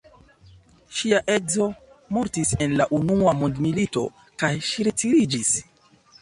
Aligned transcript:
Ŝia 0.99 1.17
edzo 1.33 1.67
mortis 2.17 2.53
en 2.67 2.73
la 2.79 2.87
unua 3.01 3.35
mondmilito 3.43 4.07
kaj 4.43 4.51
ŝi 4.71 4.89
retiriĝis. 4.89 5.55